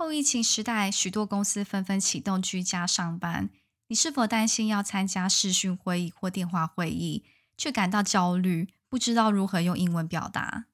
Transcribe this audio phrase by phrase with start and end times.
[0.00, 3.50] 后疫情时代，许多公司纷纷启动居家上班。
[3.88, 7.24] 你是否担心要参加视讯会议或电话会议，
[7.56, 10.66] 却感到焦虑，不知道如何用英文表达？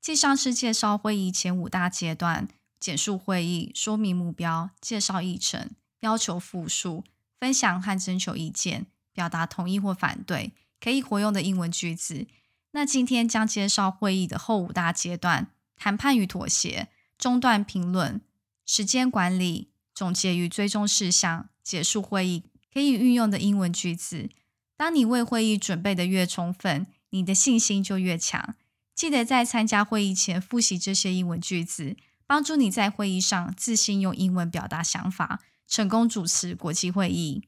[0.00, 2.48] 继上次介绍会议前五大阶段：
[2.80, 7.04] 简述会议、说明目标、介绍议程、要求复述、
[7.38, 12.26] 分享和征求意见、表达同意或反对，可以活用的英文句子。
[12.70, 16.88] 那今天将介绍会议的后五大阶段：谈判与妥协、
[17.18, 18.22] 中断评论。
[18.66, 24.30] 时间管理、总结与追踪事项、结束会议可以运用的英文句子。
[24.76, 28.54] 当你为会议准备的越充分，你的信心就越强。
[28.94, 31.96] 记得在参加会议前复习这些英文句子，
[32.26, 37.42] 帮助你在会议上自信用英文表达想法，成功主持国际会议。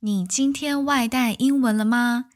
[0.00, 2.26] 你今天外带英文了吗？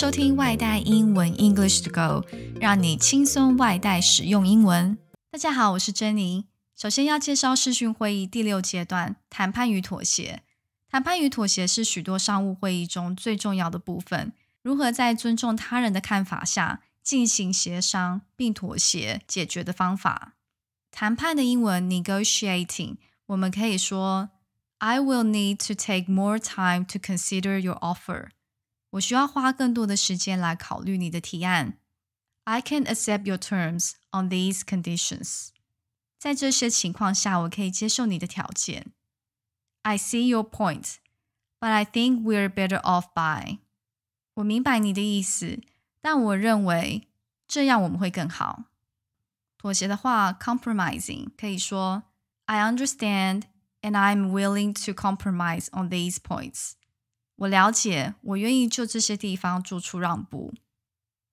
[0.00, 2.26] 收听外带英文 English to Go。
[2.58, 4.96] 让你轻松外带使用英文。
[5.30, 6.46] 大家好，我是珍妮。
[6.74, 10.42] 首先要介绍视讯会议第六阶段——谈判与妥协。
[10.88, 14.32] 谈判与妥协是许多商务会议中最重要的部分。
[14.62, 20.32] 如何在尊重他人的看法下进行协商并妥协解决的方法？
[20.90, 22.96] 谈判的英文 negotiating，
[23.26, 24.30] 我们可以说
[24.78, 28.28] ：“I will need to take more time to consider your offer。”
[28.91, 31.77] 我需要花更多的时间来考虑你的提案。
[32.45, 35.49] I can accept your terms on these conditions。
[36.17, 38.93] 在这些情况下，我可以接受你的条件。
[39.81, 40.95] I see your point,
[41.59, 43.59] but I think we're better off by。
[44.35, 45.61] 我明白你的意思，
[46.01, 47.07] 但我认为
[47.47, 48.65] 这样我们会更好。
[49.57, 52.03] 妥协的话，compromising 可以说
[52.45, 53.43] I understand
[53.81, 56.73] and I'm willing to compromise on these points。
[57.39, 60.53] 我了解，我愿意就这些地方做出让步。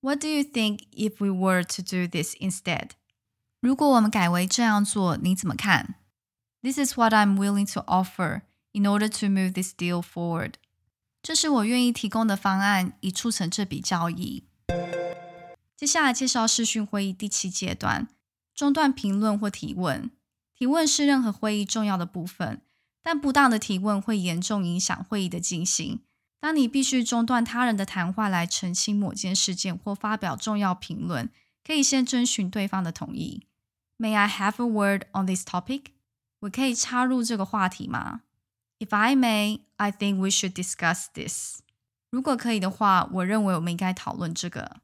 [0.00, 2.90] What do you think if we were to do this instead?
[3.60, 5.94] 如果我们改为这样做，你怎么看？
[6.60, 10.54] This is what I'm willing to offer in order to move this deal forward.
[11.22, 14.44] 这是我愿意提供的方案，以促成这笔交易。
[15.76, 18.08] 接下来介绍视讯会议第七阶段：
[18.54, 20.10] 中断评论或提问。
[20.54, 22.62] 提问是任何会议重要的部分，
[23.01, 26.01] 但不当的提问会严重影响会议的进行。
[26.39, 31.29] 当你必须中断他人的谈话来澄清某件事件或发表重要评论，
[31.63, 33.47] 可以先征询对方的同意。
[33.97, 35.85] May I have a word on this topic？
[36.41, 38.21] 我可以插入这个话题吗
[38.77, 41.61] ？If I may, I think we should discuss this。
[42.11, 44.77] 如果可以的话，我认为我们应该讨论这个。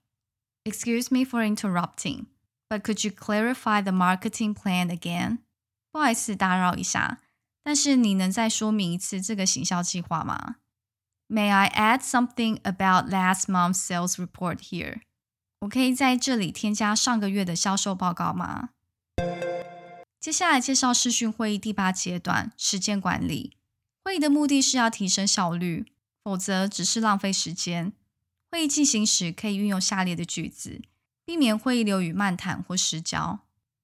[0.64, 2.26] Excuse me for interrupting,
[2.68, 5.40] but could you clarify the marketing plan again？
[5.92, 7.20] 不好意思打扰一下，
[7.64, 10.58] 但是你能再说明一次这个行销计划吗
[11.30, 15.02] ？May I add something about last month's sales report here？
[15.62, 18.72] 我可以在这里添加上个月的销售报告吗？
[20.20, 23.58] 接下来介绍视讯会议第八阶段——时间管理。
[24.04, 25.86] 会议的目的是要提升效率，
[26.24, 27.94] 否则只是浪费时间。
[28.52, 30.82] 会议进行时可以运用下列的句子，
[31.26, 33.40] 避免会议流于漫谈或失焦。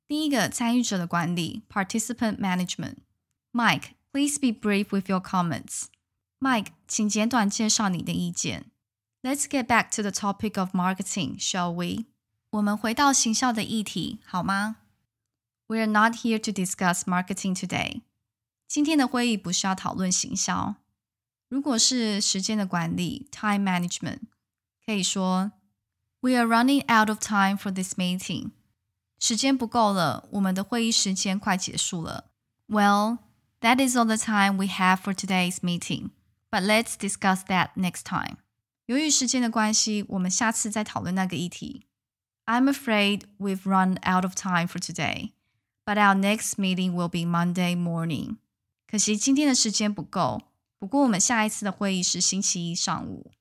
[0.07, 2.95] 第一个，参与者的管理 （Participant Management）。
[3.58, 5.84] Mike, please be brief with your comments.
[6.40, 8.66] Mike，请简短介绍你的意见。
[9.22, 12.04] Let's get back to the topic of marketing, shall we？
[12.50, 14.76] 我们回到行销的议题，好吗？
[15.66, 18.02] We are not here to discuss marketing today。
[18.68, 20.76] 今天的会议不是要讨论行销。
[21.48, 24.20] 如果是时间的管理 （time management），
[24.84, 25.52] 可以说
[26.20, 28.50] We are running out of time for this meeting。
[29.18, 32.30] 时间不够了，我们的会议时间快结束了。
[32.68, 33.18] Well,
[33.60, 36.10] that is all the time we have for today's meeting.
[36.50, 38.36] But let's discuss that next time.
[38.86, 41.86] 由于时间的关系，我们下次再讨论那个议题。
[42.46, 45.32] I'm afraid we've run out of time for today,
[45.86, 48.36] but our next meeting will be Monday morning.
[48.86, 50.42] 可惜今天的时间不够，
[50.78, 53.32] 不过我们下一次的会议是星期一上午。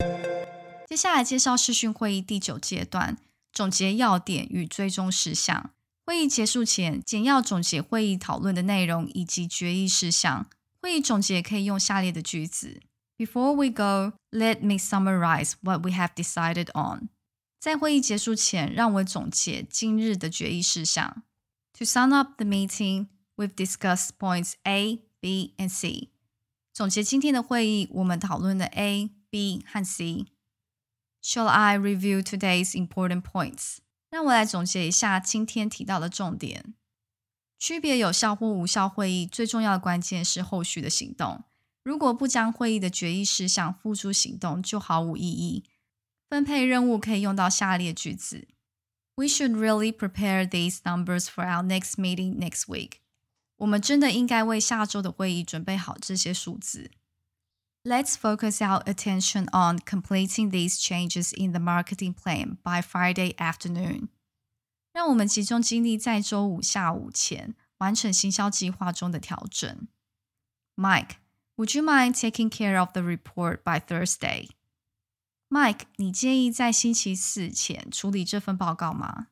[0.88, 3.18] 接下来介绍视讯会议第九阶段，
[3.52, 5.72] 总结要点与追踪事项。
[6.08, 10.48] 会议结束前，简要总结会议讨论的内容以及决议事项。
[10.82, 12.82] 会议总结可以用下列的句子。
[13.18, 17.10] Before we go, let me summarize what we have decided on.
[17.60, 21.24] 在会议结束前，让我总结今日的决议事项。
[21.78, 26.10] To sum up the meeting, we've discussed points A, B, and C.
[26.74, 33.78] 总结今天的会议，我们讨论了 A、B 和 C。Shall I review today's important points?
[34.11, 36.75] 让我来总结一下今天提到的重点。
[37.59, 41.45] 区别有效或无效会议最重要的关键是后续的行动。
[41.83, 45.65] 如果不将会议的决议事项付诸行动，就毫无意义。
[46.29, 48.49] 分配任务可以用到下列句子
[49.17, 52.99] We should really prepare these numbers for our next meeting next week.
[53.57, 56.91] 我们真的应该为下周的会议准备好这些数字。
[57.88, 64.08] Let's focus our attention on completing these changes in the marketing plan by Friday afternoon.
[64.94, 69.88] 让我们集中精力在周五下午前完成行销计划中的调整。
[70.76, 71.18] Mike,
[71.58, 74.50] would you mind taking care of the report by Thursday?
[75.50, 79.28] Mike，你介意在星期四前处理这份报告吗？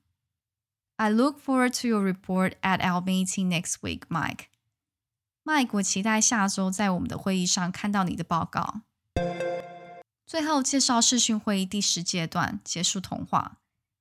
[0.98, 4.48] I look forward to your report at our meeting next week, Mike.
[5.46, 8.82] Mike，我期待下周在我们的会议上看到你的报告。
[10.26, 13.58] 最后介绍视讯会议第十阶段结束通话。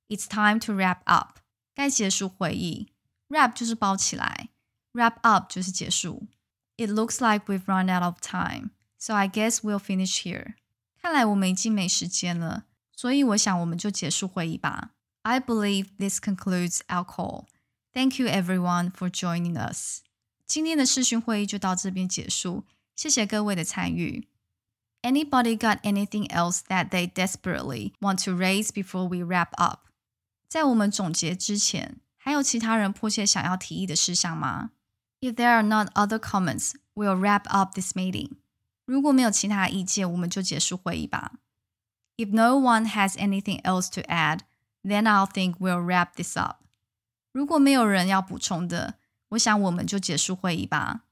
[0.07, 1.39] It's time to wrap up，
[1.73, 2.89] 该结束会议。
[3.29, 4.49] Wrap 就是包起来，
[4.93, 6.27] wrap up 就是结束。
[6.77, 10.55] It looks like we've run out of time, so I guess we'll finish here.
[11.01, 12.65] 看来我们已经没时间了，
[12.95, 14.91] 所以我想我们就结束会议吧。
[15.23, 17.45] I believe this concludes our call.
[17.93, 20.01] Thank you everyone for joining us.
[20.45, 22.65] 今天的视讯会议就到这边结束，
[22.95, 24.27] 谢谢各位的参与。
[25.01, 29.87] Anybody got anything else that they desperately want to raise before we wrap up？
[30.47, 34.71] 在我们总结之前，还有其他人迫切想要提议的事项吗？
[35.21, 38.31] If there are not other comments, we'll wrap up this meeting.
[38.85, 41.31] 如果没有其他意见，我们就结束会议吧。
[42.17, 44.41] If no one has anything else to add,
[44.83, 46.57] then I'll think we'll wrap this up.
[47.31, 48.95] 如果没有人要补充的，
[49.29, 51.05] 我想我们就结束会议吧。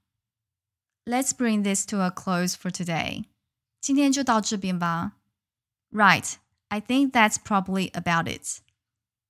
[1.06, 3.26] Let's bring this to a close for today.
[3.80, 5.14] 今天就到这边吧。
[5.92, 6.36] Right,
[6.68, 8.60] I think that's probably about it.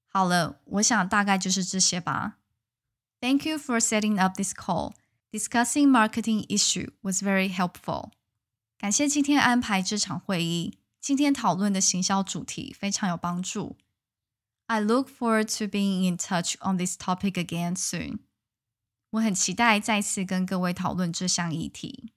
[0.07, 2.37] 好了，我想大概就是这些吧。
[3.21, 4.93] Thank you for setting up this call.
[5.31, 8.11] Discussing marketing issue was very helpful.
[8.77, 10.79] 感谢今天安排这场会议。
[10.99, 13.77] 今天讨论的行销主题非常有帮助。
[14.65, 18.19] I look forward to being in touch on this topic again soon.
[19.14, 22.12] 我很期待再次跟各位讨论这项议题。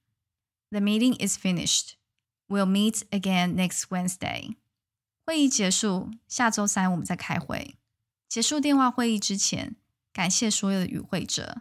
[0.72, 1.92] The meeting is finished.
[2.48, 4.56] We'll meet again next Wednesday.
[5.24, 7.76] 会议结束，下周三我们再开会。
[8.28, 9.76] 结束电话会议之前，
[10.12, 11.60] 感谢所有的与会者。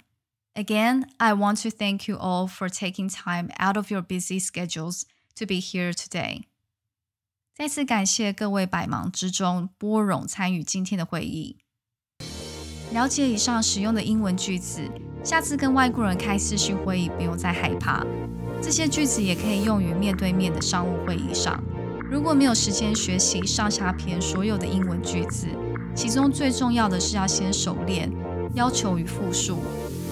[0.54, 5.02] Again, I want to thank you all for taking time out of your busy schedules
[5.34, 6.44] to be here today.
[7.54, 11.58] 再次感谢各位百忙之中拨冗参与今天的会议。
[12.92, 14.88] 了解以上使用的英文句子，
[15.26, 18.06] 下次跟外国人开视讯会议不用再害怕。
[18.62, 21.60] 这些句子也可以用于面对面的商务会议上。
[22.08, 25.48] 如果没有时间学习上下篇所有的英文句子，
[25.96, 28.08] 其中最重要的是要先熟练
[28.54, 29.58] 要求与复述。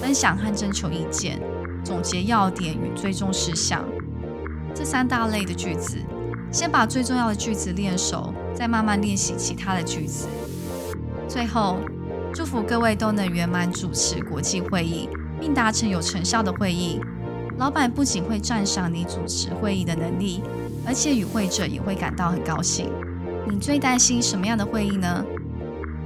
[0.01, 1.39] 分享和征求意见，
[1.81, 3.85] 总结要点与最终事项，
[4.75, 5.97] 这三大类的句子，
[6.51, 10.27] 先把最重要的句子练熟，再慢慢练习其他的句子。
[11.29, 11.77] 最后，
[12.35, 15.07] 祝福各位都能圆满主持国际会议，
[15.39, 16.99] 并达成有成效的会议。
[17.57, 20.43] 老板不仅会赞赏你主持会议的能力，
[20.85, 22.91] 而且与会者也会感到很高兴。
[23.49, 25.23] 你最担心什么样的会议呢？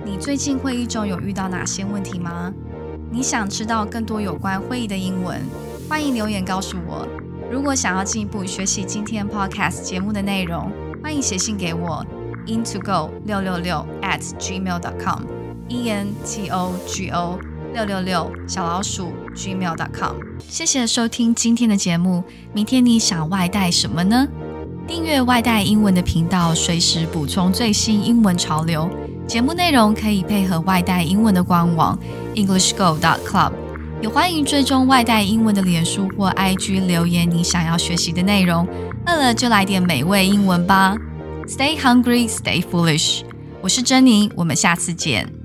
[0.05, 2.53] 你最近会议中有遇到哪些问题吗？
[3.09, 5.41] 你想知道更多有关会议的英文，
[5.89, 7.07] 欢迎留言告诉我。
[7.51, 10.71] 如果想要进一步学习今天 podcast 节目的内容，
[11.01, 12.05] 欢迎写信给我
[12.45, 15.23] into go 六六六 at gmail dot com
[15.69, 17.39] e n t o g o
[17.73, 20.15] 六六六小老鼠 gmail dot com。
[20.49, 22.23] 谢谢收听今天的节目。
[22.51, 24.27] 明天你想外带什么呢？
[24.87, 28.89] 订阅外带英文的频道，随时补充最新英文潮流。
[29.27, 31.97] 节目内容可以配合外带英文的官网
[32.33, 33.51] EnglishGo.Club，
[34.01, 38.67] 也欢迎追踪外带英文的脸书或 IG 留言你想要学习的内容。
[39.05, 40.95] 饿了就来点美味英文吧
[41.45, 43.21] ！Stay hungry, stay foolish。
[43.61, 45.38] 我是珍妮，我们下次见。